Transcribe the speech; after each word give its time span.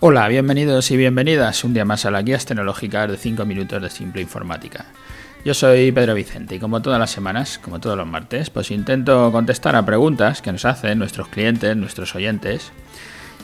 Hola, 0.00 0.28
bienvenidos 0.28 0.92
y 0.92 0.96
bienvenidas 0.96 1.64
un 1.64 1.74
día 1.74 1.84
más 1.84 2.04
a 2.04 2.12
las 2.12 2.24
guías 2.24 2.46
tecnológicas 2.46 3.10
de 3.10 3.16
5 3.16 3.44
minutos 3.44 3.82
de 3.82 3.90
simple 3.90 4.22
informática. 4.22 4.84
Yo 5.44 5.54
soy 5.54 5.90
Pedro 5.90 6.14
Vicente 6.14 6.54
y 6.54 6.60
como 6.60 6.80
todas 6.80 7.00
las 7.00 7.10
semanas, 7.10 7.58
como 7.58 7.80
todos 7.80 7.96
los 7.96 8.06
martes, 8.06 8.48
pues 8.48 8.70
intento 8.70 9.32
contestar 9.32 9.74
a 9.74 9.84
preguntas 9.84 10.40
que 10.40 10.52
nos 10.52 10.64
hacen 10.66 11.00
nuestros 11.00 11.26
clientes, 11.26 11.76
nuestros 11.76 12.14
oyentes, 12.14 12.70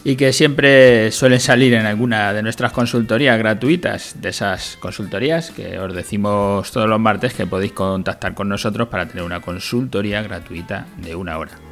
y 0.05 0.15
que 0.15 0.33
siempre 0.33 1.11
suelen 1.11 1.41
salir 1.41 1.75
en 1.75 1.87
alguna 1.87 2.33
de 2.33 2.45
nuestras 2.45 2.71
consultorías 2.71 3.37
gratuitas, 3.37 4.15
de 4.21 4.29
esas 4.29 4.77
consultorías 4.77 5.51
que 5.51 5.81
os 5.81 5.93
decimos 5.93 6.71
todos 6.71 6.89
los 6.89 7.01
martes 7.01 7.35
que 7.35 7.49
podéis 7.49 7.73
contactar 7.73 8.35
con 8.35 8.49
nosotros 8.49 8.87
para 8.87 9.09
tener 9.09 9.25
una 9.25 9.41
consultoría 9.41 10.23
gratuita 10.23 10.87
de 10.99 11.17
una 11.17 11.37
hora. 11.37 11.64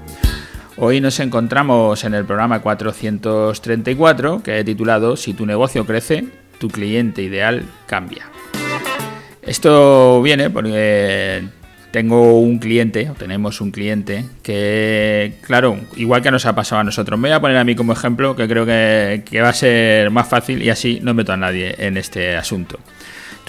Hoy 0.76 1.02
nos 1.02 1.20
encontramos 1.20 2.02
en 2.04 2.14
el 2.14 2.24
programa 2.24 2.60
434 2.62 4.42
que 4.42 4.58
he 4.58 4.64
titulado 4.64 5.16
Si 5.16 5.34
tu 5.34 5.44
negocio 5.44 5.84
crece, 5.84 6.24
tu 6.58 6.68
cliente 6.68 7.22
ideal 7.22 7.64
cambia. 7.86 8.30
Esto 9.42 10.22
viene 10.22 10.48
porque 10.48 11.42
tengo 11.90 12.40
un 12.40 12.58
cliente, 12.58 13.10
o 13.10 13.12
tenemos 13.12 13.60
un 13.60 13.70
cliente, 13.70 14.24
que, 14.42 15.34
claro, 15.42 15.78
igual 15.96 16.22
que 16.22 16.30
nos 16.30 16.46
ha 16.46 16.54
pasado 16.54 16.80
a 16.80 16.84
nosotros, 16.84 17.20
me 17.20 17.28
voy 17.28 17.36
a 17.36 17.40
poner 17.40 17.58
a 17.58 17.64
mí 17.64 17.74
como 17.74 17.92
ejemplo, 17.92 18.34
que 18.34 18.48
creo 18.48 18.64
que, 18.64 19.24
que 19.30 19.42
va 19.42 19.50
a 19.50 19.52
ser 19.52 20.10
más 20.10 20.26
fácil 20.26 20.62
y 20.62 20.70
así 20.70 21.00
no 21.02 21.12
meto 21.12 21.34
a 21.34 21.36
nadie 21.36 21.74
en 21.78 21.98
este 21.98 22.34
asunto. 22.34 22.78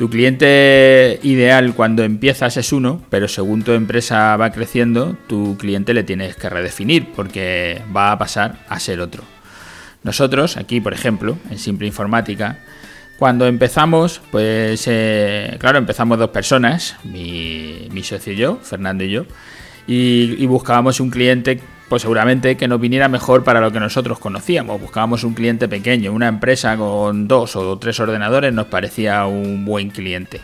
Tu 0.03 0.09
cliente 0.09 1.17
ideal 1.23 1.75
cuando 1.75 2.03
empiezas 2.03 2.57
es 2.57 2.73
uno, 2.73 3.01
pero 3.09 3.29
según 3.29 3.63
tu 3.63 3.71
empresa 3.71 4.35
va 4.35 4.51
creciendo, 4.51 5.15
tu 5.27 5.55
cliente 5.57 5.93
le 5.93 6.03
tienes 6.03 6.35
que 6.35 6.49
redefinir 6.49 7.07
porque 7.15 7.81
va 7.95 8.11
a 8.11 8.17
pasar 8.17 8.57
a 8.67 8.81
ser 8.81 8.99
otro. 8.99 9.23
Nosotros, 10.03 10.57
aquí 10.57 10.81
por 10.81 10.93
ejemplo, 10.93 11.37
en 11.49 11.57
Simple 11.57 11.87
Informática, 11.87 12.59
cuando 13.17 13.47
empezamos, 13.47 14.19
pues 14.29 14.83
eh, 14.87 15.55
claro, 15.57 15.77
empezamos 15.77 16.19
dos 16.19 16.31
personas, 16.31 16.97
mi, 17.05 17.87
socio 18.03 18.33
y 18.33 18.35
yo, 18.35 18.59
Fernando 18.61 19.05
y 19.05 19.09
yo, 19.09 19.25
y 19.87 20.45
buscábamos 20.47 20.99
un 20.99 21.11
cliente 21.11 21.61
pues 21.93 22.01
seguramente 22.01 22.57
que 22.57 22.67
nos 22.67 22.81
viniera 22.81 23.07
mejor 23.07 23.43
para 23.43 23.61
lo 23.61 23.71
que 23.71 23.79
nosotros 23.79 24.17
conocíamos. 24.17 24.81
Buscábamos 24.81 25.23
un 25.23 25.35
cliente 25.35 25.67
pequeño, 25.67 26.11
una 26.11 26.27
empresa 26.27 26.75
con 26.75 27.27
dos 27.27 27.55
o 27.55 27.77
tres 27.77 27.99
ordenadores 27.99 28.51
nos 28.51 28.65
parecía 28.65 29.27
un 29.27 29.63
buen 29.63 29.91
cliente. 29.91 30.41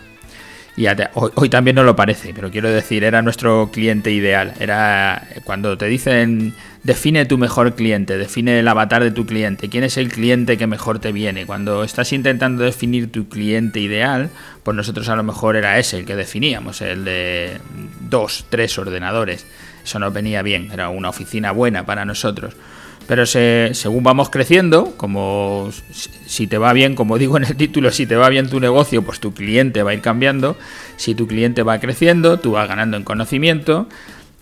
Y 0.78 0.86
hoy, 1.16 1.50
también 1.50 1.76
no 1.76 1.84
lo 1.84 1.96
parece, 1.96 2.36
pero 2.36 2.52
quiero 2.52 2.70
decir, 2.70 3.04
era 3.04 3.24
nuestro 3.24 3.72
cliente 3.74 4.12
ideal. 4.12 4.54
Era 4.60 5.28
cuando 5.44 5.76
te 5.76 5.88
dicen 5.88 6.54
define 6.84 7.26
tu 7.26 7.38
mejor 7.38 7.74
cliente, 7.74 8.18
define 8.18 8.60
el 8.60 8.68
avatar 8.68 9.04
de 9.04 9.12
tu 9.12 9.26
cliente, 9.26 9.70
quién 9.70 9.84
es 9.84 9.98
el 9.98 10.10
cliente 10.10 10.58
que 10.58 10.68
mejor 10.68 11.00
te 11.00 11.12
viene. 11.12 11.46
Cuando 11.46 11.84
estás 11.84 12.14
intentando 12.14 12.64
definir 12.64 13.12
tu 13.12 13.28
cliente 13.28 13.80
ideal, 13.80 14.30
pues 14.64 14.78
nosotros 14.78 15.10
a 15.10 15.16
lo 15.16 15.24
mejor 15.24 15.56
era 15.56 15.80
ese 15.80 15.98
el 15.98 16.06
que 16.06 16.16
definíamos, 16.16 16.82
el 16.82 17.06
de 17.06 17.58
dos, 18.10 18.46
tres 18.50 18.78
ordenadores. 18.78 19.46
Eso 19.84 20.00
nos 20.00 20.14
venía 20.14 20.42
bien, 20.42 20.70
era 20.72 20.90
una 20.90 21.10
oficina 21.10 21.52
buena 21.52 21.86
para 21.86 22.06
nosotros. 22.06 22.56
Pero 23.10 23.26
según 23.26 24.04
vamos 24.04 24.30
creciendo, 24.30 24.94
como 24.96 25.72
si 26.28 26.46
te 26.46 26.60
va 26.60 26.74
bien, 26.74 26.94
como 26.94 27.18
digo 27.18 27.38
en 27.38 27.44
el 27.44 27.56
título, 27.56 27.92
si 27.92 28.06
te 28.06 28.16
va 28.16 28.30
bien 28.30 28.50
tu 28.50 28.60
negocio, 28.60 29.02
pues 29.02 29.20
tu 29.20 29.34
cliente 29.34 29.82
va 29.82 29.92
a 29.92 29.94
ir 29.96 30.02
cambiando. 30.02 30.56
Si 30.96 31.16
tu 31.16 31.28
cliente 31.28 31.64
va 31.64 31.80
creciendo, 31.80 32.40
tú 32.40 32.52
vas 32.52 32.68
ganando 32.68 32.98
en 32.98 33.04
conocimiento. 33.04 33.88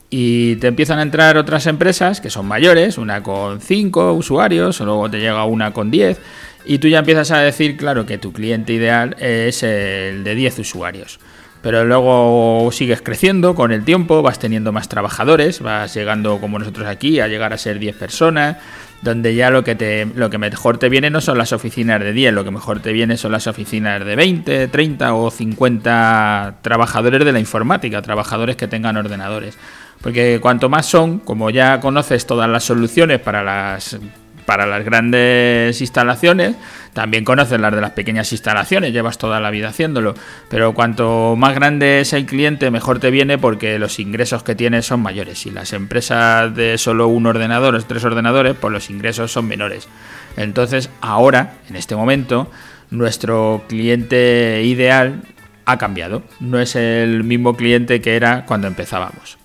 Y 0.10 0.58
te 0.58 0.68
empiezan 0.68 1.00
a 1.00 1.04
entrar 1.04 1.38
otras 1.38 1.66
empresas 1.66 2.20
que 2.20 2.30
son 2.30 2.45
mayores, 2.45 2.98
una 2.98 3.23
con 3.23 3.62
5 3.62 4.12
usuarios, 4.12 4.82
o 4.82 4.86
luego 4.86 5.10
te 5.10 5.20
llega 5.20 5.45
una 5.45 5.72
con 5.72 5.90
10. 5.90 6.20
Y 6.66 6.80
tú 6.80 6.89
ya 6.89 6.99
empiezas 6.99 7.32
a 7.32 7.39
decir, 7.39 7.78
claro, 7.78 8.05
que 8.05 8.17
tu 8.17 8.34
cliente 8.34 8.73
ideal 8.73 9.16
es 9.20 9.64
el 9.64 10.26
de 10.26 10.36
10 10.36 10.60
usuarios 10.60 11.20
pero 11.67 11.83
luego 11.83 12.70
sigues 12.72 13.02
creciendo 13.02 13.54
con 13.54 13.73
el 13.73 13.83
tiempo, 13.83 14.22
vas 14.22 14.39
teniendo 14.39 14.72
más 14.72 14.88
trabajadores, 14.88 15.60
vas 15.60 15.94
llegando 15.94 16.39
como 16.39 16.60
nosotros 16.60 16.88
aquí 16.88 17.20
a 17.20 17.28
llegar 17.28 17.52
a 17.52 17.58
ser 17.58 17.78
10 17.78 17.94
personas, 17.98 18.55
donde 19.02 19.36
ya 19.36 19.50
lo 19.50 19.66
que, 19.66 19.76
te, 19.76 20.05
lo 20.05 20.30
que 20.30 20.38
mejor 20.38 20.78
te 20.78 20.88
viene 20.88 21.10
no 21.10 21.20
son 21.20 21.38
las 21.38 21.52
oficinas 21.52 22.00
de 22.00 22.14
10, 22.14 22.33
lo 22.33 22.45
que 22.45 22.52
mejor 22.52 22.80
te 22.80 22.94
viene 22.94 23.17
son 23.17 23.33
las 23.33 23.48
oficinas 23.48 24.05
de 24.05 24.16
20, 24.16 24.70
30 24.70 25.14
o 25.14 25.30
50 25.30 26.60
trabajadores 26.61 27.26
de 27.26 27.33
la 27.33 27.39
informática, 27.42 28.02
trabajadores 28.02 28.55
que 28.55 28.70
tengan 28.70 28.95
ordenadores. 28.95 29.58
Porque 30.02 30.39
cuanto 30.42 30.70
más 30.70 30.86
son, 30.86 31.20
como 31.20 31.49
ya 31.49 31.82
conoces 31.82 32.26
todas 32.26 32.49
las 32.49 32.64
soluciones 32.64 33.20
para 33.20 33.44
las 33.44 33.99
para 34.48 34.66
las 34.66 34.86
grandes 34.86 35.82
instalaciones, 35.82 36.56
también 36.94 37.26
conoces 37.26 37.60
las 37.60 37.76
de 37.76 37.82
las 37.82 37.92
pequeñas 37.92 38.32
instalaciones, 38.32 38.94
llevas 38.94 39.18
toda 39.18 39.42
la 39.42 39.52
vida 39.52 39.68
haciéndolo, 39.68 40.16
pero 40.48 40.74
cuanto 40.74 41.36
más 41.36 41.54
grande 41.54 42.00
es 42.00 42.14
el 42.14 42.26
cliente, 42.26 42.72
mejor 42.72 43.00
te 43.00 43.12
viene 43.12 43.38
porque 43.38 43.78
los 43.78 44.00
ingresos 44.00 44.44
que 44.44 44.56
tienes 44.56 44.86
son 44.86 45.02
mayores. 45.02 45.40
Si 45.40 45.52
las 45.52 45.74
empresas 45.74 46.56
de 46.56 46.78
solo 46.78 47.10
un 47.10 47.26
ordenador 47.26 47.76
o 47.76 47.82
tres 47.84 48.06
ordenadores, 48.06 48.56
pues 48.56 48.72
los 48.72 48.90
ingresos 48.90 49.34
son 49.34 49.50
menores. 49.50 49.90
Entonces, 50.38 50.90
ahora, 51.02 51.56
en 51.70 51.76
este 51.76 51.98
momento, 51.98 52.50
nuestro 52.90 53.66
cliente 53.68 54.62
ideal 54.64 55.24
ha 55.66 55.78
cambiado. 55.78 56.24
No 56.40 56.58
es 56.58 56.78
el 56.78 57.26
mismo 57.26 57.58
cliente 57.58 58.00
que 58.00 58.16
era 58.16 58.46
cuando 58.46 58.68
empezábamos. 58.68 59.38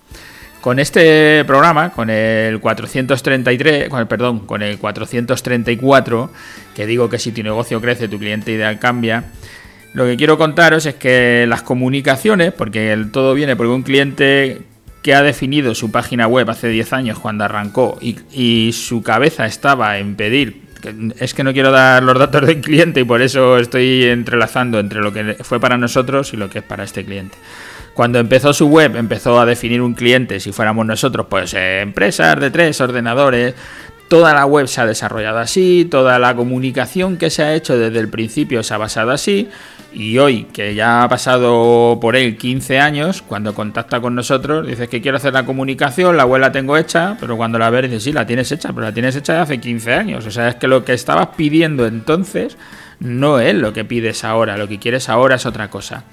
Con 0.63 0.79
este 0.79 1.43
programa, 1.43 1.89
con 1.89 2.09
el 2.09 2.61
433, 2.61 3.89
con 3.89 3.99
el, 3.99 4.07
perdón, 4.07 4.39
con 4.45 4.61
el 4.61 4.79
434, 4.79 6.29
que 6.73 6.85
digo 6.85 7.09
que 7.09 7.19
si 7.19 7.33
tu 7.33 7.43
negocio 7.43 7.81
crece, 7.81 8.07
tu 8.07 8.17
cliente 8.17 8.53
ideal 8.53 8.79
cambia, 8.79 9.25
lo 9.93 10.05
que 10.05 10.15
quiero 10.15 10.37
contaros 10.37 10.85
es 10.85 10.95
que 10.95 11.43
las 11.49 11.63
comunicaciones, 11.63 12.53
porque 12.53 12.93
el 12.93 13.11
todo 13.11 13.33
viene 13.33 13.57
porque 13.57 13.73
un 13.73 13.83
cliente 13.83 14.61
que 15.01 15.13
ha 15.13 15.21
definido 15.21 15.75
su 15.75 15.91
página 15.91 16.27
web 16.27 16.49
hace 16.49 16.69
10 16.69 16.93
años 16.93 17.19
cuando 17.19 17.43
arrancó 17.43 17.99
y 18.01 18.71
su 18.71 19.03
cabeza 19.03 19.45
estaba 19.45 19.97
en 19.97 20.15
pedir 20.15 20.62
es 21.19 21.33
que 21.33 21.43
no 21.43 21.53
quiero 21.53 21.71
dar 21.71 22.03
los 22.03 22.17
datos 22.17 22.45
del 22.45 22.61
cliente 22.61 23.01
y 23.01 23.03
por 23.03 23.21
eso 23.21 23.57
estoy 23.57 24.05
entrelazando 24.05 24.79
entre 24.79 25.01
lo 25.01 25.13
que 25.13 25.37
fue 25.41 25.59
para 25.59 25.77
nosotros 25.77 26.33
y 26.33 26.37
lo 26.37 26.49
que 26.49 26.59
es 26.59 26.65
para 26.65 26.83
este 26.83 27.03
cliente. 27.05 27.37
Cuando 27.93 28.17
empezó 28.17 28.53
su 28.53 28.67
web, 28.67 28.95
empezó 28.95 29.39
a 29.39 29.45
definir 29.45 29.81
un 29.81 29.93
cliente, 29.93 30.39
si 30.39 30.51
fuéramos 30.51 30.85
nosotros, 30.85 31.27
pues 31.29 31.53
eh, 31.53 31.81
empresas 31.81 32.39
de 32.39 32.49
tres 32.49 32.81
ordenadores. 32.81 33.53
Toda 34.07 34.33
la 34.33 34.45
web 34.45 34.67
se 34.67 34.81
ha 34.81 34.85
desarrollado 34.85 35.39
así, 35.39 35.87
toda 35.89 36.19
la 36.19 36.35
comunicación 36.35 37.17
que 37.17 37.29
se 37.29 37.43
ha 37.43 37.55
hecho 37.55 37.77
desde 37.77 37.99
el 37.99 38.09
principio 38.09 38.61
se 38.61 38.73
ha 38.73 38.77
basado 38.77 39.11
así. 39.11 39.49
Y 39.91 40.17
hoy, 40.17 40.45
que 40.45 40.73
ya 40.73 41.03
ha 41.03 41.09
pasado 41.09 41.99
por 42.01 42.15
él 42.15 42.37
15 42.37 42.79
años, 42.79 43.21
cuando 43.21 43.53
contacta 43.53 44.01
con 44.01 44.15
nosotros, 44.15 44.65
dices 44.65 44.89
que 44.89 45.01
quiero 45.01 45.17
hacer 45.17 45.33
la 45.33 45.45
comunicación, 45.45 46.17
la 46.17 46.25
web 46.25 46.41
la 46.41 46.51
tengo 46.51 46.77
hecha, 46.77 47.15
pero 47.19 47.37
cuando 47.37 47.59
la 47.59 47.69
ves 47.69 47.83
dices, 47.83 48.03
sí, 48.03 48.11
la 48.11 48.25
tienes 48.25 48.51
hecha, 48.51 48.69
pero 48.69 48.81
la 48.87 48.93
tienes 48.93 49.15
hecha 49.15 49.41
hace 49.41 49.59
15 49.59 49.93
años. 49.93 50.25
O 50.25 50.31
sea, 50.31 50.49
es 50.49 50.55
que 50.55 50.67
lo 50.67 50.83
que 50.83 50.93
estabas 50.93 51.29
pidiendo 51.35 51.85
entonces 51.85 52.57
no 52.99 53.39
es 53.39 53.53
lo 53.53 53.73
que 53.73 53.85
pides 53.85 54.23
ahora, 54.23 54.57
lo 54.57 54.67
que 54.67 54.79
quieres 54.79 55.09
ahora 55.09 55.35
es 55.35 55.45
otra 55.45 55.69
cosa 55.69 56.03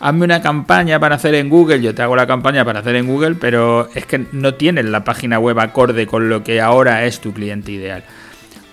hazme 0.00 0.24
una 0.24 0.40
campaña 0.40 0.98
para 0.98 1.16
hacer 1.16 1.34
en 1.34 1.48
Google, 1.48 1.82
yo 1.82 1.94
te 1.94 2.02
hago 2.02 2.16
la 2.16 2.26
campaña 2.26 2.64
para 2.64 2.80
hacer 2.80 2.96
en 2.96 3.06
Google, 3.06 3.34
pero 3.34 3.88
es 3.94 4.06
que 4.06 4.26
no 4.32 4.54
tienes 4.54 4.86
la 4.86 5.04
página 5.04 5.38
web 5.38 5.58
acorde 5.60 6.06
con 6.06 6.28
lo 6.28 6.42
que 6.42 6.60
ahora 6.60 7.04
es 7.04 7.20
tu 7.20 7.32
cliente 7.32 7.70
ideal. 7.72 8.02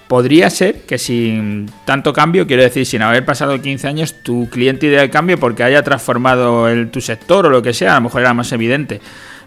Podría 0.08 0.50
ser 0.50 0.84
que 0.84 0.98
sin 0.98 1.70
tanto 1.84 2.14
cambio, 2.14 2.48
quiero 2.48 2.64
decir, 2.64 2.86
sin 2.86 3.02
haber 3.02 3.26
pasado 3.26 3.62
15 3.62 3.88
años, 3.90 4.16
tu 4.24 4.50
cliente 4.50 4.88
ideal 4.88 5.10
cambie 5.10 5.36
porque 5.36 5.64
haya 5.64 5.84
transformado 5.84 6.70
el, 6.70 6.90
tu 6.90 7.02
sector 7.02 7.46
o 7.46 7.50
lo 7.50 7.62
que 7.62 7.74
sea, 7.74 7.92
a 7.92 7.96
lo 7.96 8.04
mejor 8.04 8.22
era 8.22 8.34
más 8.34 8.54
evidente. 8.54 9.02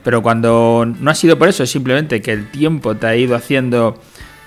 Pero 0.05 0.23
cuando 0.23 0.87
no 1.01 1.11
ha 1.11 1.15
sido 1.15 1.39
por 1.39 1.49
eso, 1.49 1.63
es 1.63 1.71
simplemente 1.71 2.21
que 2.21 2.33
el 2.33 2.51
tiempo 2.51 2.95
te 2.95 3.07
ha 3.07 3.17
ido 3.17 3.35
haciendo 3.37 3.99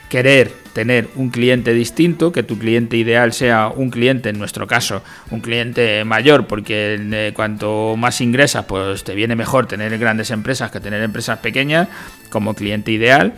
querer 0.08 0.63
tener 0.74 1.08
un 1.16 1.30
cliente 1.30 1.74
distinto, 1.74 2.32
que 2.32 2.44
tu 2.44 2.58
cliente 2.58 2.98
ideal 2.98 3.32
sea 3.32 3.70
un 3.70 3.90
cliente, 3.90 4.30
en 4.30 4.40
nuestro 4.40 4.68
caso, 4.68 5.04
un 5.30 5.40
cliente 5.40 6.04
mayor, 6.04 6.48
porque 6.48 7.00
eh, 7.00 7.32
cuanto 7.36 7.96
más 7.96 8.20
ingresas, 8.22 8.66
pues 8.66 9.04
te 9.04 9.16
viene 9.16 9.36
mejor 9.36 9.68
tener 9.68 9.98
grandes 9.98 10.32
empresas 10.32 10.72
que 10.72 10.80
tener 10.80 11.02
empresas 11.04 11.40
pequeñas 11.40 11.88
como 12.30 12.56
cliente 12.56 12.92
ideal. 12.92 13.34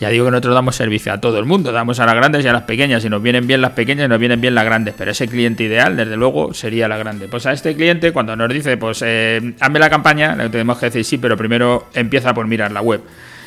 Ya 0.00 0.10
digo 0.10 0.26
que 0.26 0.30
nosotros 0.30 0.54
damos 0.54 0.76
servicio 0.76 1.12
a 1.12 1.20
todo 1.20 1.40
el 1.40 1.44
mundo, 1.44 1.72
damos 1.72 1.98
a 1.98 2.06
las 2.06 2.14
grandes 2.14 2.44
y 2.44 2.48
a 2.48 2.52
las 2.52 2.62
pequeñas, 2.62 3.04
y 3.04 3.10
nos 3.10 3.20
vienen 3.20 3.48
bien 3.48 3.60
las 3.60 3.72
pequeñas 3.72 4.06
y 4.06 4.08
nos 4.08 4.20
vienen 4.20 4.40
bien 4.40 4.54
las 4.54 4.64
grandes, 4.64 4.94
pero 4.96 5.10
ese 5.10 5.26
cliente 5.26 5.64
ideal, 5.64 5.96
desde 5.96 6.16
luego, 6.16 6.54
sería 6.54 6.86
la 6.86 6.96
grande. 6.96 7.26
Pues 7.26 7.46
a 7.46 7.52
este 7.52 7.74
cliente, 7.74 8.12
cuando 8.12 8.36
nos 8.36 8.48
dice, 8.48 8.76
pues 8.76 9.02
eh, 9.04 9.54
hazme 9.58 9.80
la 9.80 9.90
campaña, 9.90 10.36
le 10.36 10.48
tenemos 10.50 10.78
que 10.78 10.86
decir 10.86 11.04
sí, 11.04 11.18
pero 11.18 11.36
primero 11.36 11.88
empieza 11.94 12.32
por 12.32 12.46
mirar 12.46 12.70
la 12.70 12.80
web. 12.80 13.02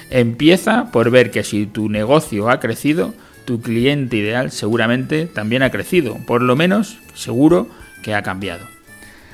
Empieza 0.09 0.91
por 0.91 1.09
ver 1.09 1.31
que 1.31 1.41
si 1.41 1.67
tu 1.67 1.87
negocio 1.87 2.49
ha 2.49 2.59
crecido, 2.59 3.13
tu 3.51 3.59
cliente 3.59 4.15
ideal 4.15 4.49
seguramente 4.49 5.25
también 5.25 5.61
ha 5.61 5.69
crecido, 5.69 6.15
por 6.25 6.41
lo 6.41 6.55
menos 6.55 6.99
seguro 7.13 7.67
que 8.01 8.15
ha 8.15 8.21
cambiado. 8.21 8.65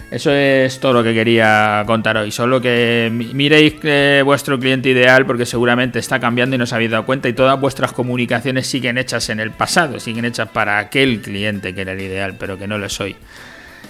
Eso 0.09 0.31
es 0.31 0.79
todo 0.79 0.93
lo 0.93 1.03
que 1.03 1.13
quería 1.13 1.83
contar 1.85 2.17
hoy. 2.17 2.31
Solo 2.31 2.59
que 2.59 3.11
miréis 3.11 3.75
eh, 3.83 4.23
vuestro 4.25 4.57
cliente 4.57 4.89
ideal 4.89 5.27
porque 5.27 5.45
seguramente 5.45 5.99
está 5.99 6.19
cambiando 6.19 6.55
y 6.55 6.57
no 6.57 6.63
os 6.63 6.73
habéis 6.73 6.89
dado 6.89 7.05
cuenta 7.05 7.29
y 7.29 7.33
todas 7.33 7.61
vuestras 7.61 7.91
comunicaciones 7.91 8.65
siguen 8.65 8.97
hechas 8.97 9.29
en 9.29 9.39
el 9.39 9.51
pasado, 9.51 9.99
siguen 9.99 10.25
hechas 10.25 10.49
para 10.49 10.79
aquel 10.79 11.21
cliente 11.21 11.75
que 11.75 11.81
era 11.81 11.91
el 11.91 12.01
ideal, 12.01 12.37
pero 12.39 12.57
que 12.57 12.65
no 12.65 12.79
lo 12.79 12.89
soy. 12.89 13.15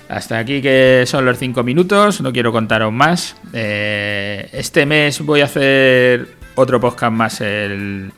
Hasta 0.09 0.39
aquí 0.39 0.62
que 0.62 1.06
son 1.07 1.23
los 1.23 1.38
cinco 1.38 1.63
minutos, 1.63 2.19
no 2.19 2.33
quiero 2.33 2.51
contaros 2.51 2.91
más. 2.91 3.38
Eh, 3.53 4.50
este 4.51 4.85
mes 4.85 5.21
voy 5.21 5.39
a 5.39 5.45
hacer 5.45 6.27
otro 6.56 6.81
podcast 6.81 7.13
más 7.13 7.39
el, 7.39 8.12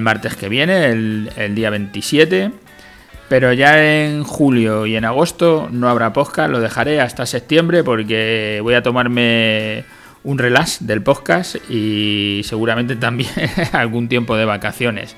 martes 0.00 0.36
que 0.36 0.48
viene, 0.48 0.86
el, 0.86 1.30
el 1.36 1.54
día 1.54 1.70
27. 1.70 2.52
Pero 3.28 3.52
ya 3.52 4.04
en 4.04 4.22
julio 4.22 4.86
y 4.86 4.94
en 4.94 5.04
agosto 5.04 5.68
no 5.72 5.88
habrá 5.88 6.12
podcast, 6.12 6.50
lo 6.50 6.60
dejaré 6.60 7.00
hasta 7.00 7.26
septiembre 7.26 7.82
porque 7.82 8.60
voy 8.62 8.74
a 8.74 8.82
tomarme 8.82 9.84
un 10.22 10.38
relax 10.38 10.86
del 10.86 11.02
podcast 11.02 11.56
y 11.70 12.42
seguramente 12.44 12.96
también 12.96 13.30
algún 13.72 14.08
tiempo 14.08 14.36
de 14.36 14.44
vacaciones. 14.44 15.16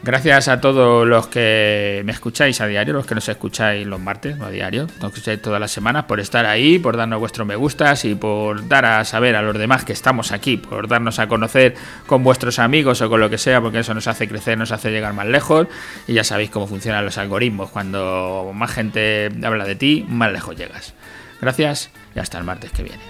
Gracias 0.00 0.46
a 0.46 0.60
todos 0.60 1.06
los 1.06 1.26
que 1.26 2.02
me 2.04 2.12
escucháis 2.12 2.60
a 2.60 2.66
diario, 2.68 2.94
los 2.94 3.04
que 3.04 3.16
nos 3.16 3.28
escucháis 3.28 3.84
los 3.84 3.98
martes, 3.98 4.40
a 4.40 4.48
diario, 4.48 4.86
nos 5.00 5.12
escucháis 5.12 5.42
todas 5.42 5.60
las 5.60 5.72
semanas, 5.72 6.04
por 6.04 6.20
estar 6.20 6.46
ahí, 6.46 6.78
por 6.78 6.96
darnos 6.96 7.18
vuestros 7.18 7.46
me 7.46 7.56
gustas 7.56 8.04
y 8.04 8.14
por 8.14 8.68
dar 8.68 8.84
a 8.84 9.04
saber 9.04 9.34
a 9.34 9.42
los 9.42 9.58
demás 9.58 9.84
que 9.84 9.92
estamos 9.92 10.30
aquí, 10.30 10.56
por 10.56 10.86
darnos 10.86 11.18
a 11.18 11.26
conocer 11.26 11.74
con 12.06 12.22
vuestros 12.22 12.60
amigos 12.60 13.00
o 13.02 13.10
con 13.10 13.18
lo 13.18 13.28
que 13.28 13.38
sea, 13.38 13.60
porque 13.60 13.80
eso 13.80 13.92
nos 13.92 14.06
hace 14.06 14.28
crecer, 14.28 14.56
nos 14.56 14.70
hace 14.70 14.92
llegar 14.92 15.14
más 15.14 15.26
lejos. 15.26 15.66
Y 16.06 16.14
ya 16.14 16.22
sabéis 16.22 16.50
cómo 16.50 16.68
funcionan 16.68 17.04
los 17.04 17.18
algoritmos. 17.18 17.70
Cuando 17.70 18.52
más 18.54 18.70
gente 18.70 19.30
habla 19.42 19.64
de 19.64 19.74
ti, 19.74 20.06
más 20.08 20.32
lejos 20.32 20.56
llegas. 20.56 20.94
Gracias 21.40 21.90
y 22.14 22.20
hasta 22.20 22.38
el 22.38 22.44
martes 22.44 22.70
que 22.70 22.84
viene. 22.84 23.02